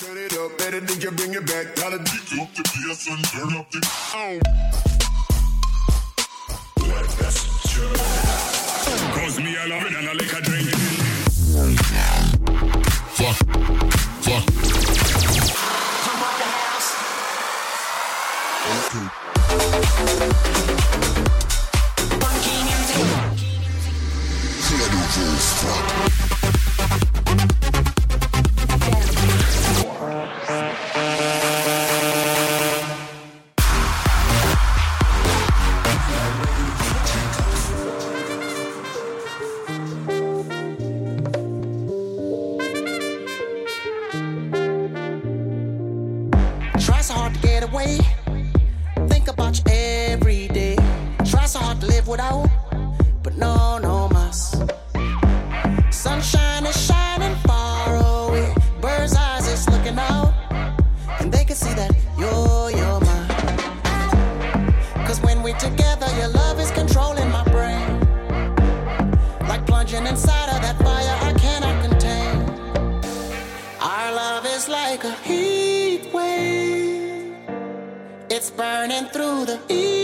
[0.00, 1.76] Turn it up, better than you bring it back.
[1.76, 3.80] Gotta beat up the bass and turn up the.
[4.14, 4.40] Oh.
[9.14, 10.70] Cause me I love it and I like a drink.
[13.12, 13.36] Fuck.
[14.24, 14.44] Fuck.
[16.06, 16.90] Jump up the house.
[20.24, 20.69] Funky
[79.68, 79.99] E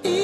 [0.00, 0.21] the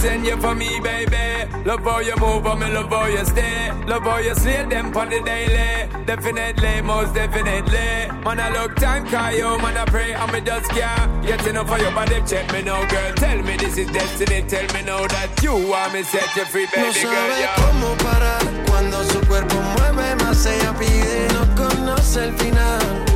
[0.00, 1.16] send you for me, baby.
[1.64, 3.70] Love how you move, and me love how you stay.
[3.86, 5.88] Love how you slay them on the daily.
[6.06, 7.88] Definitely, most definitely.
[8.24, 11.70] Man, I look time, call you, man, I pray, and me just can't get enough
[11.70, 12.22] of your body.
[12.26, 13.12] Check me now, girl.
[13.14, 14.42] Tell me this is destiny.
[14.48, 17.38] Tell me now that you want me set you free, baby no girl.
[17.38, 17.54] Yeah.
[17.56, 21.28] cómo parar cuando su cuerpo mueve más, ella pide.
[21.34, 23.09] No conoce el final.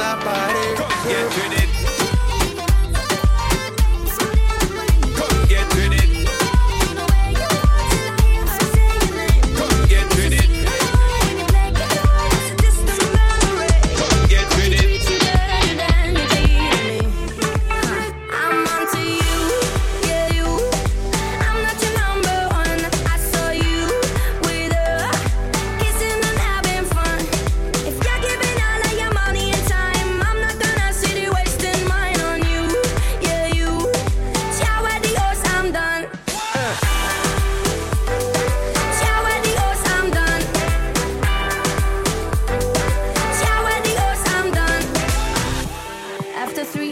[0.00, 0.79] essa parede.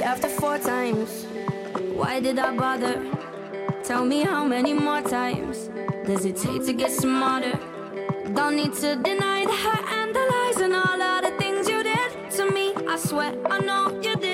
[0.09, 1.27] after four times.
[1.93, 2.97] Why did I bother?
[3.85, 5.69] Tell me how many more times
[6.07, 7.61] does it take to get smarter?
[8.35, 11.83] Don't need to deny the hurt and the lies and all of the things you
[11.83, 12.73] did to me.
[12.89, 14.28] I swear I know you did.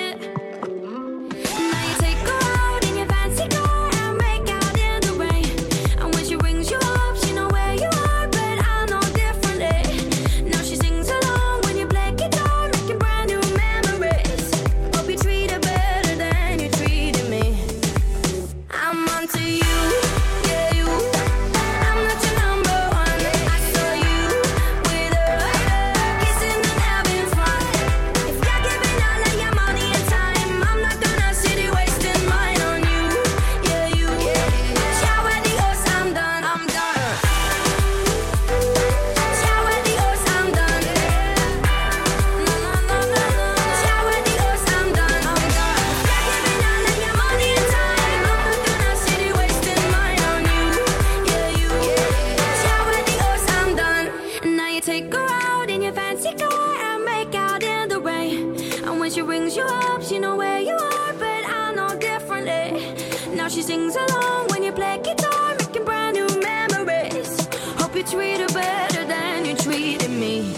[63.90, 67.46] sings along when you play guitar, making brand new memories.
[67.78, 70.54] Hope you treat her better than you treated me.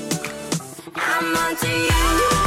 [0.94, 2.45] I'm onto you.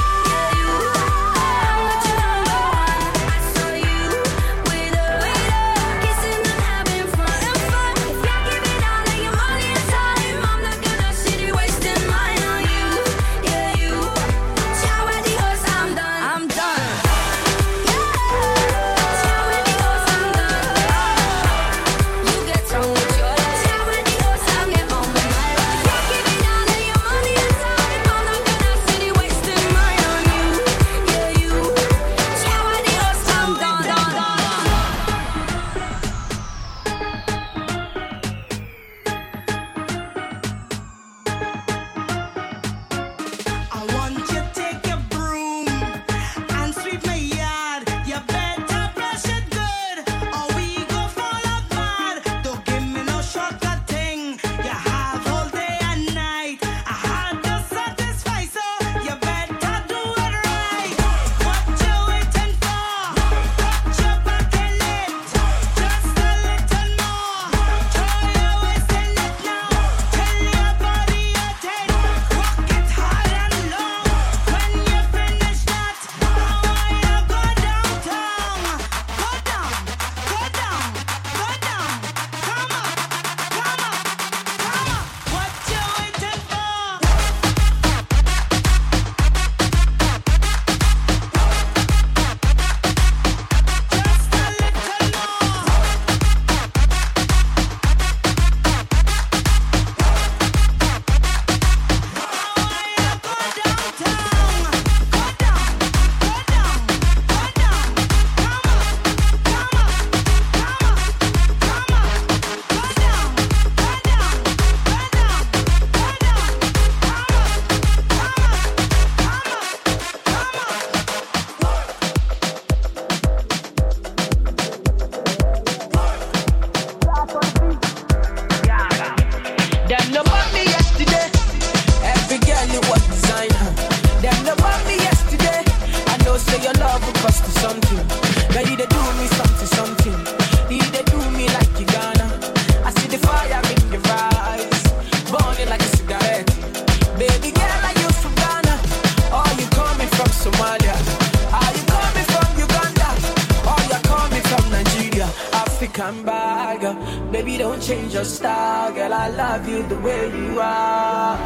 [156.09, 157.31] African bag.
[157.31, 159.13] Baby, don't change your style, girl.
[159.13, 161.37] I love you the way you are,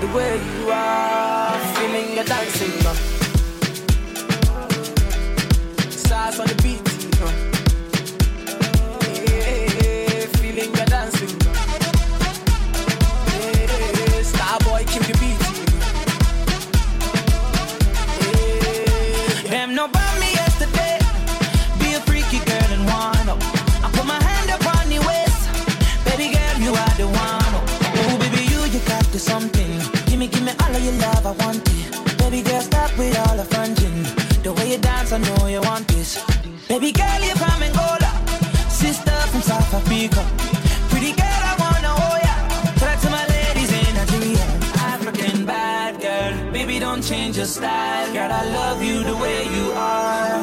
[0.00, 1.58] the way you are.
[1.76, 2.94] Feeling your dancing, uh.
[5.90, 6.83] stars on the beat.
[30.84, 32.18] Your love, I want it.
[32.18, 33.96] Baby girl, stop with all the fronting.
[34.42, 36.22] The way you dance, I know you want this.
[36.68, 38.10] Baby girl, you're from Angola.
[38.68, 40.22] Sister from South Africa.
[40.90, 42.36] Pretty girl, I wanna hold ya.
[42.82, 44.46] Talk to my ladies in Nigeria.
[44.92, 46.52] African bad girl.
[46.52, 48.12] Baby, don't change your style.
[48.12, 50.42] Girl, I love you the way you are.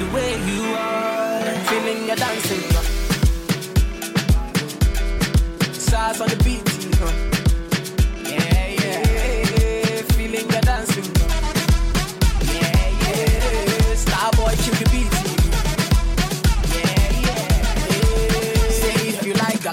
[0.00, 1.44] The way you are.
[1.68, 2.64] Feeling your dancing.
[5.72, 6.36] Stars on the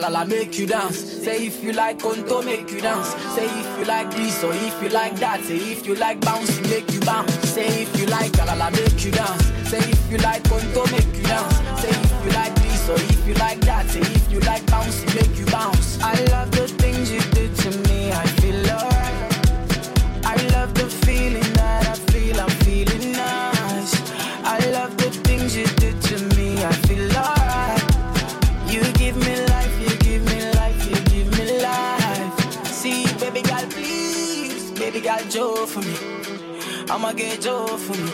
[0.05, 0.97] like Galala, make you dance.
[0.97, 3.07] Say if you like Konto, make you dance.
[3.33, 5.43] Say if you like this or if you like that.
[5.43, 7.33] Say if you like bounce, make you bounce.
[7.49, 9.45] Say if you like Galala, make you dance.
[9.69, 11.81] Say if you like Konto, make you dance.
[11.81, 13.89] Say if you like this or if you like that.
[13.89, 15.99] Say if you like bounce, make you bounce.
[16.01, 18.11] I love the things you do to me.
[18.11, 18.34] I
[35.35, 35.95] Joe oh for me.
[36.89, 38.09] I'ma get Joe oh for me.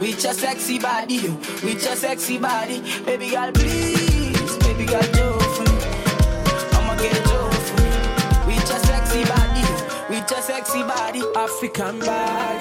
[0.00, 1.30] With your sexy body, yo,
[1.62, 5.78] with your sexy body, baby girl, please, baby girl, Joe for me.
[6.74, 7.94] I'ma get Joe oh for me.
[8.50, 9.74] With your sexy body, yo,
[10.10, 12.58] with your sexy body, African bag.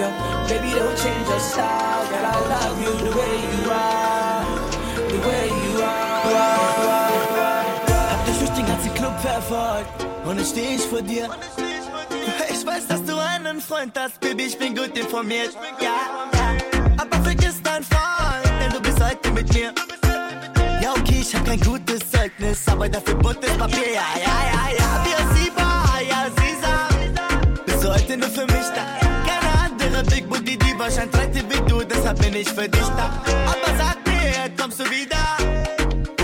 [0.48, 2.26] Baby, don't change your style, girl.
[2.30, 4.46] I love you the way you are,
[5.10, 6.14] the way you are.
[8.12, 11.30] Hab dich durch den ganzen Club verfolgt und jetzt steh ich vor dir.
[11.58, 11.73] Ich
[12.74, 15.56] weiß, dass du einen Freund hast, Baby, ich bin gut informiert.
[15.80, 15.96] Ja,
[16.34, 16.48] ja.
[16.98, 19.74] Aber vergiss deinen Freund, denn du bist heute mit mir.
[20.82, 23.94] Ja, okay, ich hab kein gutes Zeugnis, aber dafür buntes Papier.
[23.94, 24.90] Ja, ja, ja, ja.
[25.36, 26.88] Wir war, ja, sie sah.
[27.66, 28.84] Bist du heute nur für mich da?
[29.30, 33.06] Keine andere Big Booty Diva scheint reite wie du, deshalb bin ich für dich da.
[33.54, 35.24] Aber sag mir, kommst du wieder?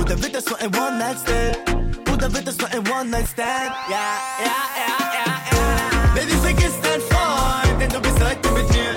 [0.02, 2.10] Oder wird das nur ein One-Night-Stand?
[2.12, 3.72] Oder wird das nur ein One-Night-Stand?
[3.90, 4.06] Ja,
[4.44, 5.09] ja, ja.
[6.20, 8.92] Baby, vergiss deinen Freund, denn du bist heute mit mir.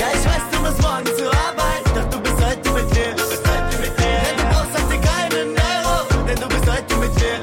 [0.00, 3.12] Ja, ich weiß, du musst morgen zur Arbeit, doch du bist heute mit mir.
[3.12, 7.36] Denn du brauchst heute keinen Euro, denn du bist heute mit mir.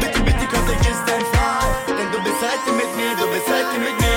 [0.00, 3.76] Bitte, bitte, komm, vergiss deinen Freund, denn du bist heute mit mir, du bist heute
[3.84, 4.08] mit mir.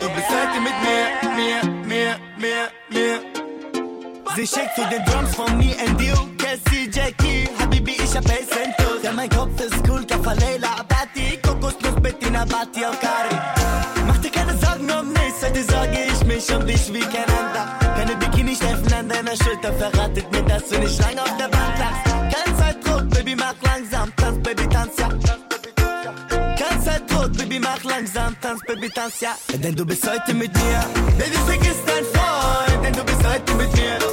[0.00, 1.06] Du bist heute mit mir.
[4.34, 8.52] Sie schickt zu den Drums von me and you Cassie, Jackie, Habibi, ich hab Ace
[8.62, 10.05] and Ja, mein Kopf ist cool,
[12.56, 13.36] Bati, auf Kari
[14.06, 17.78] Mach dir keine Sorgen um nichts, heute sorge ich mich um dich wie kein anderer
[17.96, 22.34] Keine Bikini-Streifen an deiner Schulter verratet mir, dass du nicht lange auf der Bank lagst
[22.34, 25.08] Kein Zeitdruck, Baby, mach langsam, tanz, Baby, tanz, ja
[26.56, 29.36] kein Zeitdruck, Baby, mach langsam, tanz, Baby, tanz, ja.
[29.52, 30.84] Denn du bist heute mit mir.
[31.18, 34.05] Baby, vergiss deinen Freund, denn du bist heute mit mir.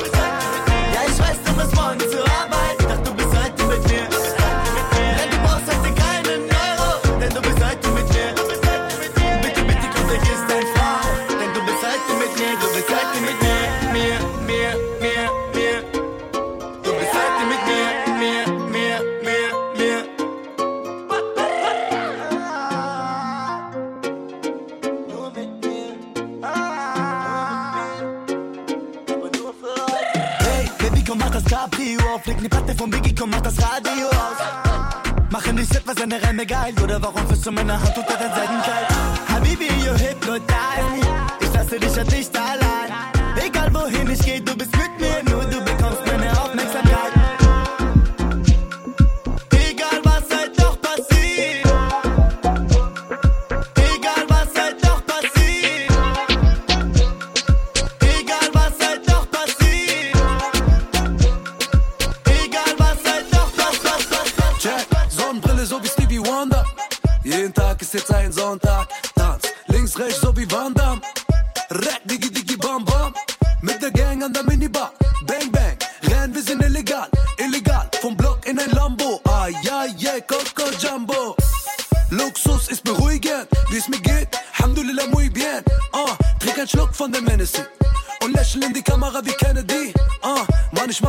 [36.63, 36.73] Geil.
[36.83, 38.87] Oder warum fühlst du meine Hand unter den Seiten kalt?
[39.29, 40.62] Habibi, you hypnotize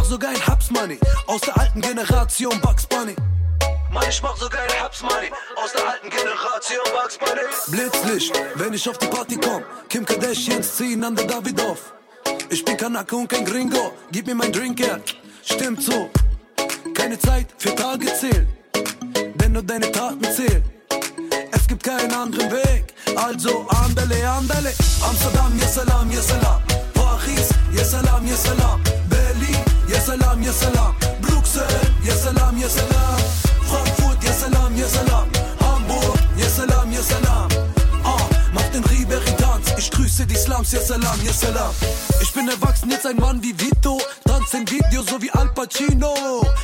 [0.04, 0.98] mach sogar ein Hubs Money.
[1.26, 3.16] Aus der alten Generation Bugs Bunny.
[3.90, 7.40] Mann, ich mach so geile Hubs Money aus der alten Generation Bugs Bunny.
[7.68, 9.62] Blitzlicht, wenn ich auf die Party komm.
[9.88, 11.94] Kim Kardashians ziehen an der Davidoff.
[12.50, 13.92] Ich bin Kanake und kein Gringo.
[14.10, 15.00] Gib mir mein Drink her.
[15.42, 16.10] Stimmt so.
[16.94, 18.48] Keine Zeit für Tage zählen.
[19.36, 20.62] Denn nur deine Taten zählen.
[21.52, 22.94] Es gibt keinen anderen Weg.
[23.16, 24.72] Also andale, andale.
[25.02, 26.62] Amsterdam, yes salam, yes salam.
[26.92, 28.80] Paris, yes salam, yes salam.
[29.94, 31.60] يا سلام يا سلام بروكسل
[32.04, 33.18] يا سلام يا سلام
[33.70, 35.26] فرانكفورت يا سلام يا سلام
[35.60, 37.48] هامبورغ يا سلام يا سلام
[39.84, 41.70] Ich grüße die Slums, yes salam, yes salam.
[42.22, 44.00] Ich bin erwachsen, jetzt ein Mann wie Vito.
[44.24, 46.14] Tanz in Video, so wie Al Pacino.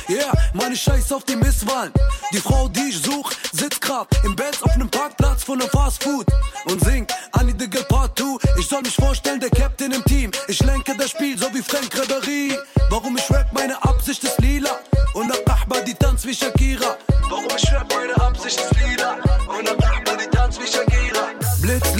[0.09, 1.93] Yeah, meine Scheiß auf die Misswahlen.
[2.33, 6.03] Die Frau, die ich such, sitzt grad im Benz auf nem Parkplatz von nem Fast
[6.03, 6.25] Food.
[6.65, 8.39] Und singt Annie the Girl Part 2.
[8.57, 10.31] Ich soll mich vorstellen, der Captain im Team.
[10.47, 12.57] Ich lenke das Spiel, so wie Frank Ribery.
[12.89, 14.79] Warum ich rap, meine Absicht ist lila.
[15.13, 16.97] Und nach Nachbar, die tanzt wie Shakira.
[17.29, 19.30] Warum ich rap, meine Absicht ist lila.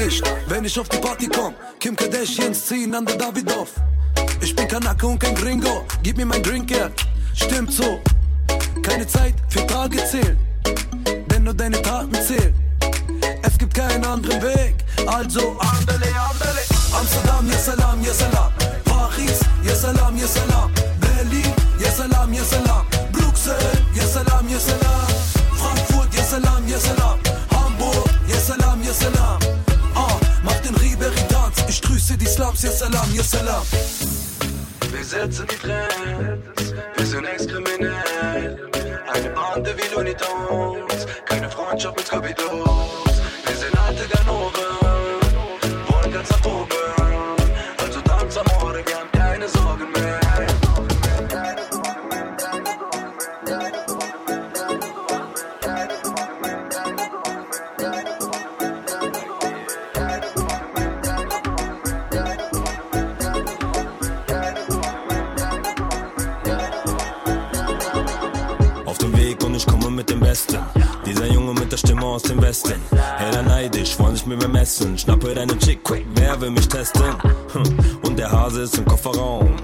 [0.02, 1.54] Blitzlicht, wenn ich auf die Party komm.
[1.80, 3.70] Kim Kardashians ziehen an der Davidoff.
[4.42, 5.86] Ich bin Kanake und kein Gringo.
[6.02, 6.92] Gib mir mein Drink her.
[7.36, 8.02] Stimmt so.
[8.82, 10.38] Keine Zeit für Tage zählen.
[11.30, 12.54] Denn nur deine Taten zählen.
[13.44, 14.76] Es gibt keinen anderen Weg.
[15.06, 16.62] Also andale, andale.
[16.98, 18.52] Amsterdam, yes salam, yes salam.
[18.86, 20.72] Paris, yes salam, yes salam.
[21.00, 22.86] Berlin, yes salam, yes salam.
[23.12, 25.08] Bruxelles, yes salam, yes salam.
[25.56, 27.20] Frankfurt, yes salam, yes salam.
[27.52, 29.41] Hamburg, yes salam, yes salam.
[32.52, 33.64] Slums, yes salam, yes salam.
[34.92, 38.70] Wir setzen die Trends, wir sind ex-kriminell.
[39.14, 43.22] Eine Bande wie Looney Tunes, keine Freundschaft mit Scooby-Doos.
[43.46, 44.81] Wir sind alte Ganoven,
[72.22, 72.82] aus dem Westen.
[73.18, 74.98] Hater neidisch, wollen sich mir messen.
[74.98, 77.04] Schnappe deine Chick, quick, wer will mich testen?
[77.54, 77.64] Hm.
[78.04, 79.56] Und der Hase ist im Kofferraum.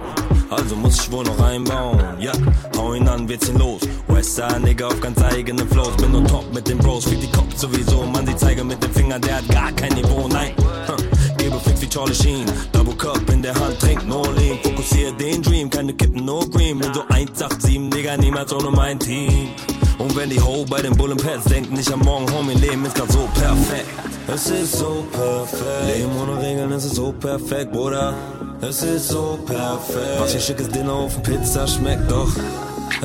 [0.50, 2.00] Also muss ich wohl noch einbauen.
[2.20, 2.32] Ja,
[2.78, 3.82] hau ihn an, wird's ihn los.
[4.08, 5.96] Westside Nigga auf ganz eigenen Flows.
[5.98, 8.04] Bin on top mit dem Bros, wie die Kopf sowieso.
[8.06, 10.54] Mann, die zeige mit dem Finger, der hat gar kein Niveau, nein.
[10.58, 11.38] Hm.
[11.38, 12.46] Gebe Fix wie Charlie Sheen.
[12.72, 14.58] Double Cup in der Hand, trink no lean.
[14.64, 16.80] Fokussiere den Dream, keine Kippen, no cream.
[16.80, 19.50] Bin so 187, Digga, niemals ohne mein Team.
[19.98, 22.96] Und wenn die Ho bei den Bullen Pads denken nicht am Morgen, Homie, Leben ist
[22.96, 23.90] grad so perfekt.
[24.28, 25.64] Es ist so perfekt.
[25.88, 28.14] Leben ohne Regeln, es ist so perfekt, Bruder.
[28.62, 30.20] Es ist so perfekt.
[30.20, 32.32] Was für schickes Dinner auf Pizza schmeckt doch.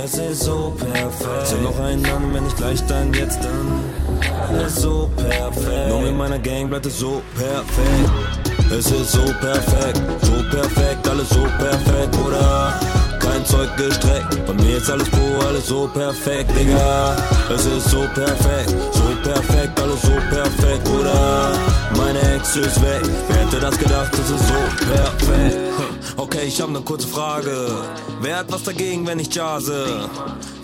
[0.02, 1.46] Es ist so perfekt.
[1.46, 4.58] Zähl noch einen an, wenn nicht gleich dann, jetzt dann.
[4.58, 5.88] Es ist so perfekt.
[5.88, 8.51] Nur mit meiner Gang bleibt es so perfekt.
[8.74, 12.80] Es ist so perfekt, so perfekt, alles so perfekt, Bruder.
[13.20, 17.14] Kein Zeug gestreckt, bei mir ist alles pur, alles so perfekt, Digga.
[17.54, 21.52] Es ist so perfekt, so perfekt, alles so perfekt, Bruder.
[21.96, 25.56] Meine Ex ist weg, wer hätte das gedacht, es ist so perfekt.
[26.16, 27.52] Okay, ich hab ne kurze Frage.
[28.20, 30.08] Wer hat was dagegen, wenn ich jazze?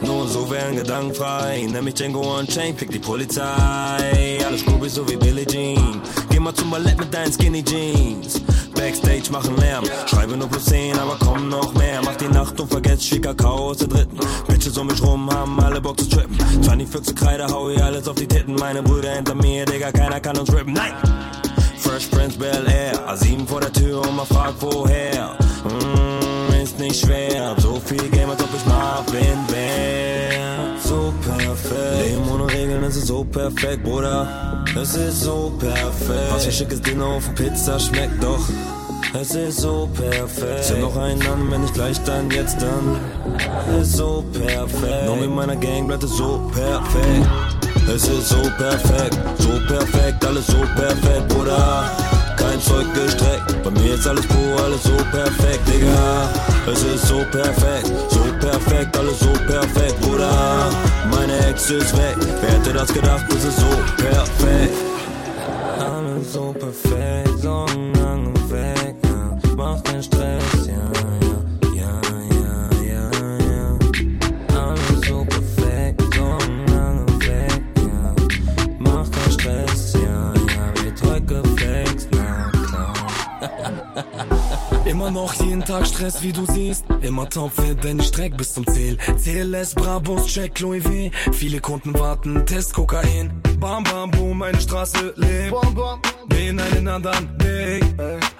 [0.00, 1.66] Nur so wären Gedanken frei.
[1.70, 4.37] Nenn mich Django Unchained, pick die Polizei.
[4.48, 6.00] Alles groovy, so wie Billie Jean.
[6.30, 8.40] Geh mal zum Ballett mit deinen Skinny Jeans.
[8.74, 9.84] Backstage machen Lärm.
[10.06, 12.00] Schreibe nur plus 10, aber komm noch mehr.
[12.02, 14.16] Mach die Nacht und vergesst Kakao aus der dritten.
[14.46, 16.38] Bitches um mich rum haben alle Bock zu trippen.
[16.62, 18.54] 20 Kreide, hau ihr alles auf die Titten.
[18.54, 20.72] Meine Brüder hinter mir, Digga, keiner kann uns rippen.
[20.72, 20.94] Nein!
[21.76, 23.06] Fresh Prince Bel Air.
[23.06, 25.36] A7 vor der Tür und man fragt woher.
[25.64, 27.54] Mm, ist nicht schwer.
[27.58, 28.50] So viel Game, als ob
[32.88, 34.64] es ist so perfekt, Bruder.
[34.80, 36.32] Es ist so perfekt.
[36.32, 38.40] Was für schickes Dinner auf Pizza schmeckt doch.
[39.12, 40.64] Es ist so perfekt.
[40.64, 42.98] Zähl noch einen an, wenn nicht gleich dann, jetzt dann.
[43.78, 45.06] Es ist so perfekt.
[45.06, 47.28] Nur mit meiner Gang bleibt es so perfekt.
[47.94, 52.17] Es ist so perfekt, so perfekt, alles so perfekt, Bruder.
[52.48, 56.30] Kein Zeug gestreckt, bei mir ist alles pur, alles so perfekt, Digga.
[56.72, 60.70] Es ist so perfekt, so perfekt, alles so perfekt, Bruder.
[61.10, 63.66] Meine Ex ist weg, wer hätte das gedacht, es ist so
[64.02, 64.74] perfekt.
[65.78, 67.66] Alles so perfekt, so
[68.48, 69.38] weg, ja.
[69.54, 70.37] Mach keinen Stress,
[85.68, 86.86] Tag Stress, wie du siehst.
[87.02, 88.96] Immer topfit, wenn ich streck bis zum Ziel.
[89.22, 91.32] CLS, Brabus, Check, Louis V.
[91.32, 93.30] Viele Kunden warten, Test Kokain.
[93.60, 95.54] Bam, bam, boom, meine Straße lebt.
[96.30, 97.84] Gehen einen anderen Weg.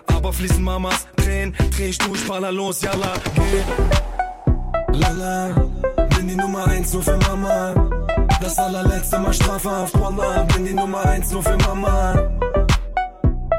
[0.07, 1.55] Aber fließen Mamas Tränen.
[1.77, 4.97] Dreh ich durch, baller los, yalla, geh.
[4.99, 5.51] Lala,
[6.17, 7.75] bin die Nummer eins nur für Mama.
[8.41, 10.45] Das allerletzte Mal strafhaft, Wallah.
[10.55, 12.15] Bin die Nummer eins nur für Mama.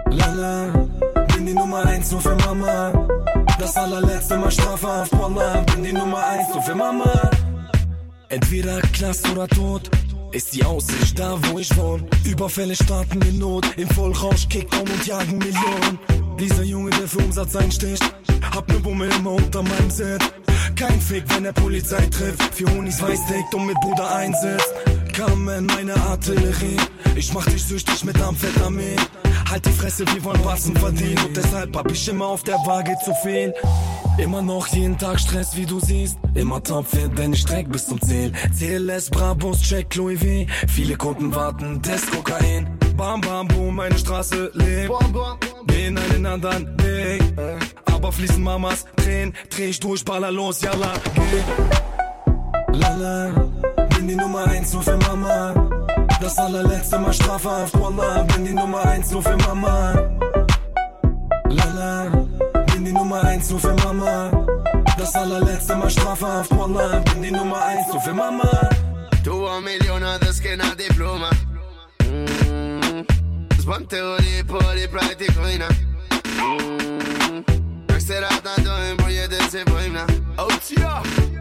[0.09, 0.88] Lala, bin
[1.49, 3.07] die Nummer eins nur für Mama.
[3.57, 5.61] Das allerletzte Mal strafhaft, Wallah.
[5.73, 7.31] Bin die Nummer eins nur für Mama.
[8.29, 9.89] Entweder Knast oder Tod.
[10.31, 12.07] Ist die Aussicht da, wo ich wohne?
[12.23, 13.65] Überfälle starten in Not.
[13.77, 15.99] Im Vollrausch Kickdown und jagen Millionen.
[16.39, 18.03] Dieser Junge, der für Umsatz einsticht.
[18.53, 20.21] Hab ne Bumme immer unter meinem Set.
[20.75, 22.53] Kein Fick, wenn der Polizei trifft.
[22.53, 23.21] Für Honis weiß
[23.53, 24.71] und mit Bruder einsetzt.
[25.19, 26.77] Kamen meine Artillerie.
[27.17, 28.95] Ich mach dich süchtig mit Amphetamin.
[29.49, 31.17] Halt die Fresse, wir wollen Batzen verdienen.
[31.25, 33.53] Und deshalb hab ich immer auf der Waage zu viel.
[34.17, 36.17] Immer noch jeden Tag Stress, wie du siehst.
[36.35, 38.31] Immer topfit, wenn ich streck bis zum Ziel.
[38.57, 40.45] CLS, Brabus, Check, Louis V.
[40.69, 42.79] Viele Kunden warten, Test Kokain.
[42.95, 44.93] Bam, bam, boom, meine Straße lebt.
[45.67, 47.21] Gehen einen anderen Weg.
[47.91, 49.33] Aber fließen Mamas Tränen.
[49.49, 52.77] Dreh ich durch, baller los, yalla, geh.
[52.77, 53.33] Lala,
[53.99, 55.53] bin die Nummer eins nur für Mama.
[56.21, 58.23] Das allerletzte Mal strafhaft, Wallah.
[58.23, 59.93] Bin die Nummer eins nur für Mama.
[61.49, 62.09] Lala,
[62.73, 64.31] bin die Nummer eins nur für Mama.
[64.97, 66.99] Das allerletzte Mal strafhaft, Wallah.
[66.99, 68.69] Bin die Nummer eins nur für Mama.
[69.23, 71.29] Tuvo millones que na diploma.
[72.03, 73.03] Mm.
[73.61, 75.61] Sponteori poli pratico in
[76.39, 77.43] mm.
[77.87, 80.05] Exterata to in projete se poimna.
[80.37, 81.38] Oh yeah.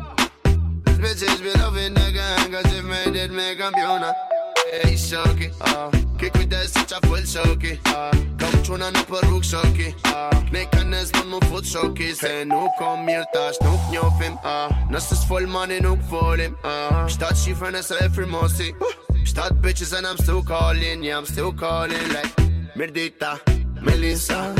[0.98, 4.14] these bitches be loving the gang Cause if me did me campeona
[4.70, 7.78] Hey, soki, ah uh, Kick with that such uh, a full shocky.
[7.86, 12.12] ah Kom schon an op rug soki, uh, Make Knekken is van foot voet soki
[12.14, 16.02] Ze come kom hier tas, nu knjof hem, ah Nas is full money, no ook
[16.08, 18.74] vol hem, ah Staat schief en is every mossy
[19.24, 22.34] Start bitches and I'm still calling, yeah I'm still calling like
[22.76, 23.40] Mirdita,
[23.80, 24.54] Melissa,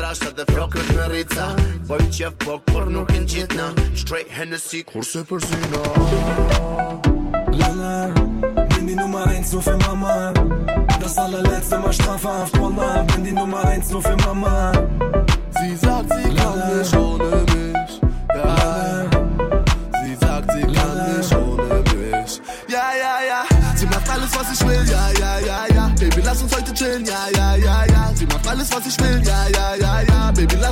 [0.00, 1.46] Bëhte trasha dhe flokët me rica
[1.88, 5.82] Poj qef po kur nuk në gjitna Straight Hennessy kurse për zina
[7.60, 8.08] Lala,
[8.72, 10.32] bin die Nummer eins nur für Mama.
[11.00, 13.02] Das allerletzte Mal strafhaft, Wallah.
[13.12, 14.72] Bin die Nummer eins nur für Mama.
[15.58, 18.00] Sie sagt, sie kann nicht ohne mich.
[18.34, 19.10] Ja,
[20.02, 22.40] sie sagt, sie kann nicht ohne mich.
[22.68, 23.60] Ja, ja, ja.
[23.80, 24.84] Sie macht alles, was ich will.
[24.90, 25.90] Ja, ja, ja, ja.
[25.98, 27.04] Baby, lass uns heute chillen.
[27.04, 28.12] Ja, ja, ja, ja.
[28.14, 29.22] Sie macht alles, was ich will.
[29.24, 29.89] Ja, ja, ja,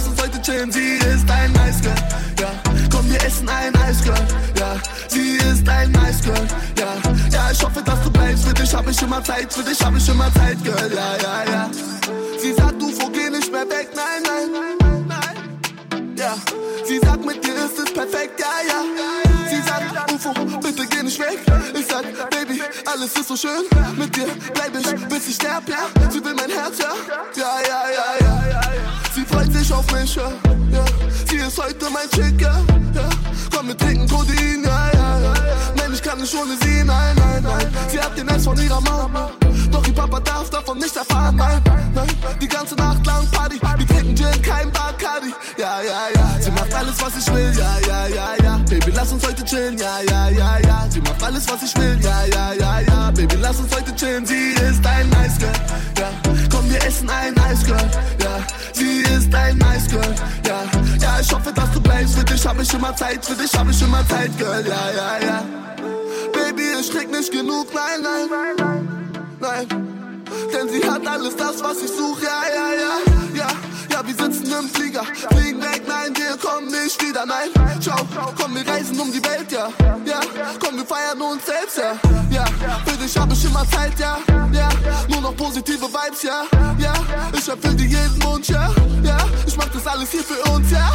[0.08, 0.72] uns heute chillen.
[0.72, 1.94] Sie ist ein Nice Girl.
[2.40, 2.50] Ja,
[2.90, 4.14] komm, wir essen ein Eisgirl.
[4.58, 4.76] Ja,
[5.08, 6.46] sie ist ein Nice Girl.
[6.78, 6.94] Ja,
[7.32, 8.46] ja, ich hoffe, dass du bleibst.
[8.46, 9.52] Für dich hab ich immer Zeit.
[9.52, 10.90] Für dich hab ich immer Zeit, Girl.
[10.94, 11.70] Ja, ja, ja.
[12.40, 13.88] Sie sagt, du geh nicht mehr weg.
[13.94, 16.16] Nein, nein, nein.
[16.16, 16.34] Ja,
[16.86, 18.40] sie sagt, mit dir ist es perfekt.
[18.40, 18.80] Ja, ja.
[19.50, 21.38] Sie sagt, UFO, bitte geh nicht weg.
[21.74, 23.64] Ich sag, Baby, alles ist so schön.
[23.96, 26.10] Mit dir bleib ich, bis ich sterb, ja.
[26.10, 26.94] Sie will mein Herz, ja.
[27.36, 28.50] Ja, ja, ja, ja.
[28.50, 28.67] ja.
[29.38, 30.32] Freut sich auf mich, ja.
[30.72, 30.84] ja.
[31.28, 32.58] Sie ist heute mein Chick, ja.
[32.92, 33.08] ja.
[33.54, 35.34] Komm, wir trinken Codein, ja, ja, ja.
[35.76, 37.66] Nein, ich kann nicht ohne sie, nein, nein, nein.
[37.88, 39.30] Sie hat den Eis von ihrer Mama.
[39.70, 41.62] Doch ihr Papa darf davon nicht erfahren, nein,
[41.94, 42.08] nein.
[42.42, 43.60] Die ganze Nacht lang Party.
[43.60, 45.32] Wir trinken Gin, kein Bacardi.
[45.56, 46.42] Ja, ja, ja.
[46.42, 48.56] Sie macht alles, was ich will, ja, ja, ja, ja.
[48.68, 50.86] Baby, lass uns heute chillen, ja, ja, ja, ja.
[50.90, 53.10] Sie macht alles, was ich will, ja, ja, ja, ja.
[53.12, 54.26] Baby, lass uns heute chillen.
[54.26, 55.52] Sie ist ein Nice Girl,
[55.96, 56.10] ja.
[56.50, 57.76] Komm, wir essen ein Eisgirl,
[58.20, 58.38] ja.
[59.16, 60.14] Ist ein Nice Girl,
[60.46, 60.62] ja.
[61.00, 62.18] Ja, ich hoffe, dass du bleibst.
[62.18, 65.26] Für dich hab ich immer Zeit, für dich hab ich immer Zeit, Girl, ja, ja,
[65.26, 65.44] ja.
[66.32, 68.88] Baby, ich krieg nicht genug, nein, nein,
[69.40, 69.97] nein.
[70.52, 73.46] Denn sie hat alles das, was ich suche, ja, ja, ja, ja.
[73.90, 77.48] Ja, wir sitzen im Flieger, fliegen weg, nein, wir kommen nicht wieder, nein.
[77.80, 77.98] Ciao,
[78.40, 79.68] komm, wir reisen um die Welt, ja,
[80.04, 80.20] ja.
[80.62, 81.94] Komm, wir feiern uns selbst, ja,
[82.30, 82.44] ja.
[82.86, 84.18] Für dich hab ich immer Zeit, ja,
[84.52, 84.68] ja.
[85.08, 86.44] Nur noch positive Vibes, ja,
[86.78, 86.92] ja.
[87.36, 88.70] Ich erfüll dir jeden Wunsch, ja,
[89.02, 89.18] ja.
[89.46, 90.92] Ich mach das alles hier für uns, ja.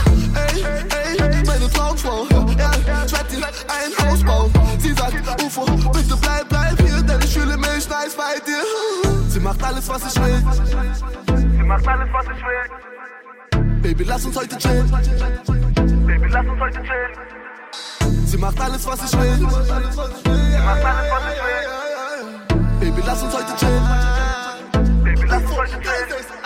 [0.54, 2.72] Ey, ey, meine Traumfrau, ja.
[3.06, 4.52] Ich werd dir ein Haus bauen.
[4.80, 9.13] Sie sagt, UFO, bitte bleib, bleib hier, denn ich fühle mich nice bei dir.
[9.34, 10.44] Sie macht alles, was ich will.
[11.58, 13.82] Sie macht alles, was ich will.
[13.82, 14.92] Baby, lass uns heute chillen.
[16.06, 18.28] Baby, lass uns heute chillen.
[18.28, 19.36] Sie macht alles, was ich will.
[19.36, 20.50] Sie macht alles, was ich will.
[22.80, 23.84] Baby, lass uns heute chillen.
[25.04, 26.43] Baby, lass uns heute chillen.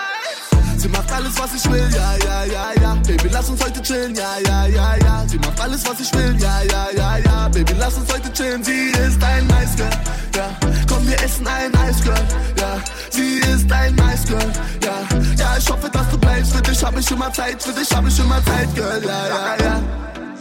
[0.88, 2.94] Sie macht alles, was ich will, ja, ja, ja, ja.
[3.06, 5.24] Baby, lass uns heute chillen, ja, ja, ja, ja.
[5.28, 7.50] Sie macht alles, was ich will, ja, ja, ja, ja.
[7.50, 8.64] Baby, lass uns heute chillen.
[8.64, 9.90] Sie ist ein Nice Girl,
[10.34, 10.50] ja.
[10.88, 12.24] Komm, wir essen ein Nice Girl,
[12.58, 12.80] ja.
[13.10, 14.50] Sie ist ein Nice Girl,
[14.82, 14.94] ja.
[15.38, 16.56] Ja, ich hoffe, dass du bleibst.
[16.56, 19.66] Für dich hab ich immer Zeit, für dich hab ich immer Zeit, Girl, ja, ja,
[19.66, 19.82] ja.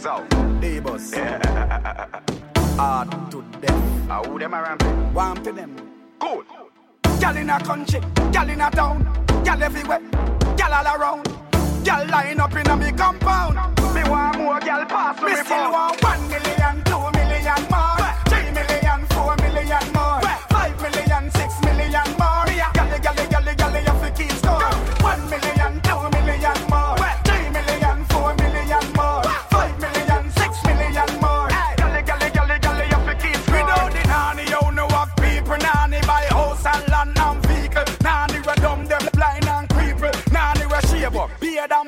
[0.01, 1.11] So, D-Bus.
[2.77, 4.07] Hard to them.
[4.07, 5.13] How them around?
[5.13, 5.75] Warm to them.
[6.21, 6.45] Cool.
[7.19, 7.99] Gal in a country,
[8.31, 9.03] gal in a town,
[9.43, 9.99] gal everywhere,
[10.67, 11.23] gal all around.
[11.83, 13.55] Gal line up in a me compound.
[13.93, 15.33] Me want more gal pass me.
[15.33, 18.26] Me still want one million, two million more,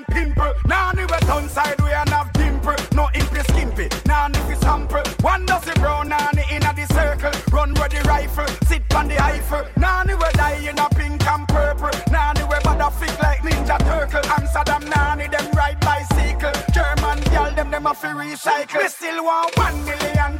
[0.09, 0.53] pimple.
[0.65, 2.75] Nanny we turn side we and have dimple.
[2.93, 3.87] No impy skimpy.
[4.07, 5.03] Nanny fi sample.
[5.21, 7.31] One does it brown nanny in a the circle.
[7.51, 9.65] Run with the rifle, sit on the Eiffel.
[9.77, 11.91] Nanny we die in a pink and purple.
[12.11, 14.25] Nanny we bada fit like Ninja Turtle.
[14.37, 16.53] Amsterdam nanny them ride bicycle.
[16.73, 18.81] German girl them them a fi recycle.
[18.81, 20.38] We still want one million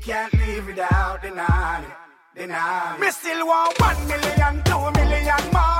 [0.00, 1.86] can't live without the nanny,
[2.34, 3.00] the nanny.
[3.00, 5.79] Me still want one million, two million more,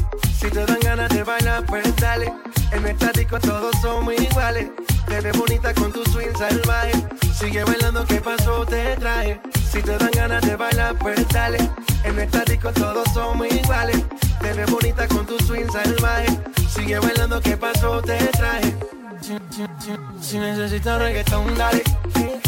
[0.41, 2.33] Si te dan ganas de bailar, pues dale.
[2.71, 4.69] En nuestra disco todos somos iguales.
[5.07, 6.91] Te ves bonita con tu swing salvaje.
[7.39, 8.65] Sigue bailando, ¿qué pasó?
[8.65, 9.39] Te traje.
[9.71, 11.57] Si te dan ganas de bailar, pues dale.
[12.03, 14.03] En nuestra disco todos somos iguales.
[14.41, 16.27] Te ves bonita con tu swing salvaje.
[16.73, 18.01] Sigue bailando, ¿qué pasó?
[18.01, 18.75] Te traje.
[19.21, 21.83] Si, si- si- si necesitas reggaetón, dale.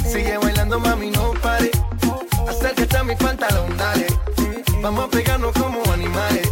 [0.03, 1.69] Sigue bailando, mami, no pare.
[2.49, 4.08] Acércate a mi pantalón, dale.
[4.82, 6.51] Vamos a pegarnos como animales.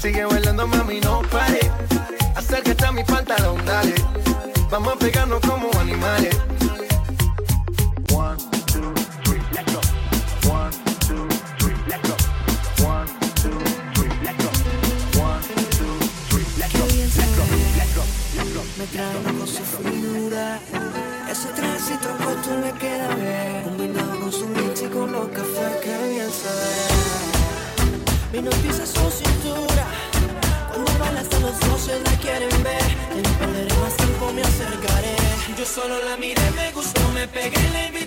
[0.00, 1.60] Sigue bailando, mami, no pare.
[2.34, 3.94] Acércate a mi pantalón, dale.
[4.70, 6.36] Vamos a pegarnos como animales.
[8.12, 8.92] One, two,
[9.24, 9.80] three, let's go.
[10.50, 10.70] One,
[11.06, 11.26] two,
[11.58, 12.14] three, let's go.
[12.86, 13.06] One,
[13.42, 13.58] two,
[13.94, 14.50] three, let's go.
[15.20, 15.42] One,
[15.76, 16.84] two, three, let's go.
[17.16, 17.44] Let's go,
[17.86, 18.02] let's go,
[18.36, 18.62] let's go.
[18.78, 20.60] Me trae con su figura.
[21.30, 23.62] Ese tránsito corto me queda bien.
[23.64, 27.26] Combinado con su mix y con los cafés que bien sabe.
[28.32, 28.84] Me noticia
[35.76, 38.05] solo la miré, me gustó, me pegué, le invité.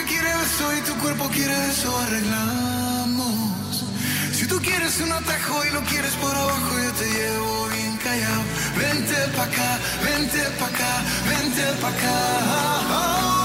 [0.00, 3.84] boca quiere beso y tu cuerpo quiere eso, arreglamos.
[4.32, 8.42] Si tú quieres un atajo y lo quieres por abajo, yo te llevo bien callado.
[8.78, 13.39] Vente pa' acá, vente pa' acá, vente pa' acá.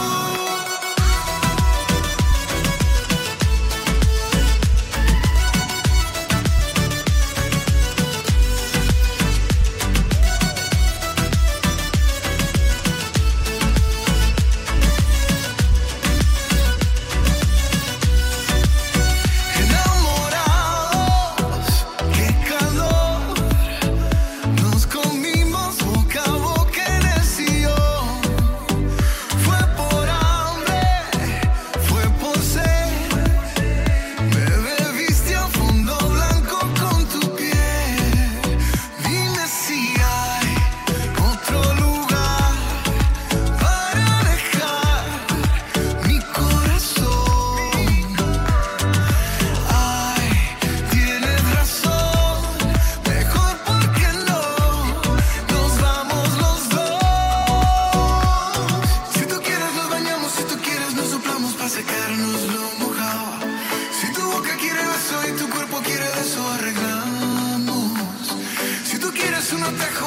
[69.65, 70.04] no te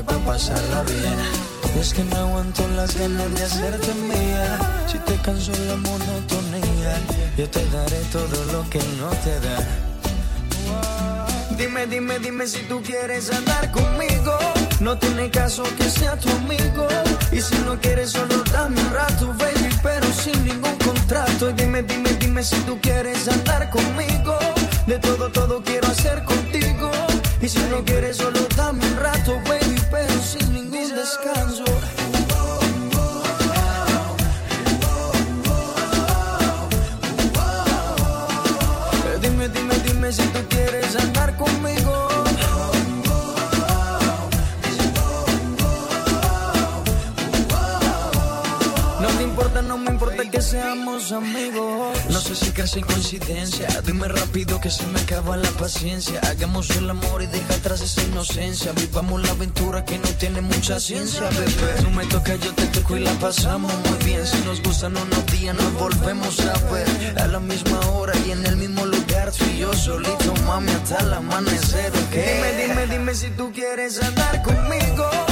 [0.00, 1.18] para pasarla bien.
[1.78, 4.58] Es que no aguanto las ganas de hacerte mía.
[4.86, 6.96] Si te canso la monotonía,
[7.36, 9.58] yo te daré todo lo que no te da.
[11.58, 14.38] Dime, dime, dime si tú quieres andar conmigo.
[14.80, 16.88] No tiene caso que sea tu amigo.
[17.30, 21.50] Y si no quieres, solo dame un rato, baby, pero sin ningún contrato.
[21.50, 24.38] Y dime, dime, dime si tú quieres andar conmigo.
[24.86, 26.90] De todo, todo quiero hacer contigo.
[27.42, 29.51] Y si no quieres, solo dame un rato, baby.
[50.42, 51.96] seamos amigos.
[52.10, 53.68] No sé si casi coincidencia.
[53.86, 56.20] Dime rápido que se me acaba la paciencia.
[56.28, 58.72] Hagamos el amor y deja atrás esa inocencia.
[58.72, 61.82] Vivamos la aventura que no tiene mucha ciencia, bebé.
[61.82, 64.26] Tú me tocas, yo te toco y la pasamos muy bien.
[64.26, 67.20] Si nos gustan unos días, nos volvemos a ver.
[67.20, 69.30] A la misma hora y en el mismo lugar.
[69.32, 72.10] Tú yo solito, mami, hasta el amanecer, ¿ok?
[72.10, 75.31] Dime, dime, dime si tú quieres andar conmigo.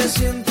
[0.00, 0.49] te sientes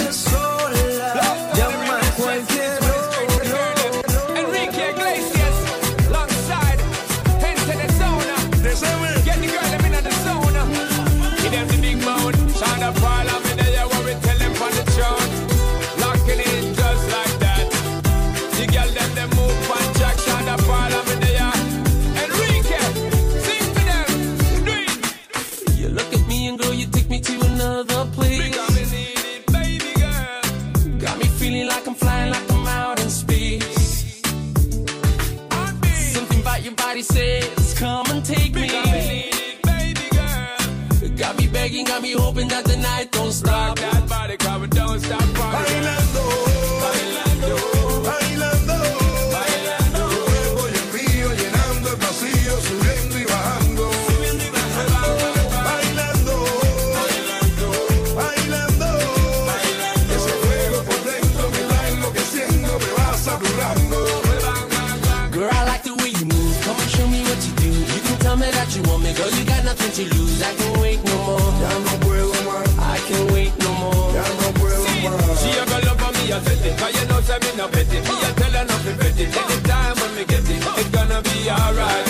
[76.44, 76.78] benefit it.
[76.78, 79.26] Cause you know, I'm in no petty, Me, I tell her nothing petty.
[79.26, 82.09] Anytime when me get it, it's gonna be alright.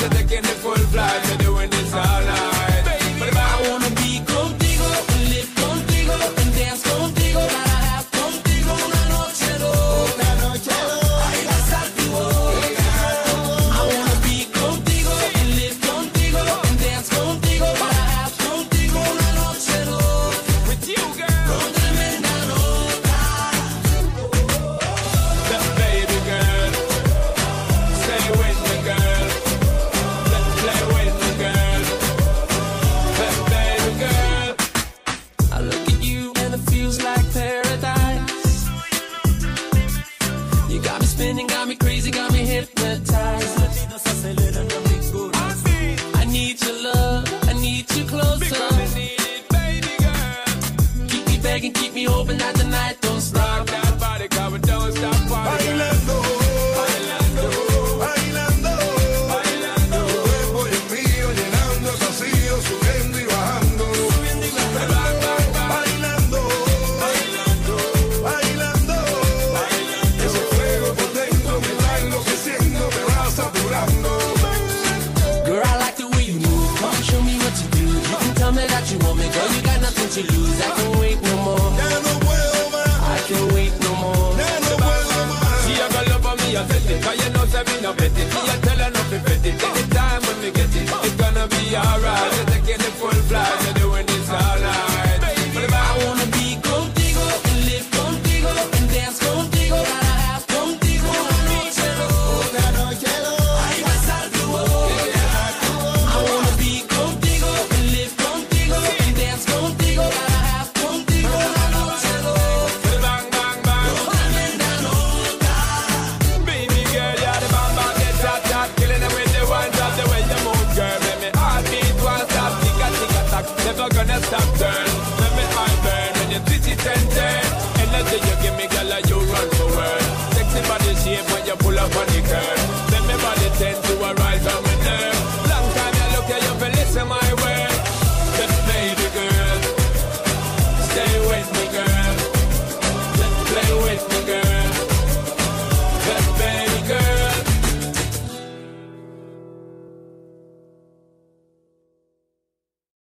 [87.01, 88.33] Cause you know, say me no petty, it.
[88.33, 89.19] Me, I tell her petty.
[89.25, 89.63] bet it.
[89.63, 92.38] Anytime when we get it, it's gonna be alright.